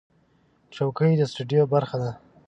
[0.75, 2.11] چوکۍ د سټوډیو برخه ده.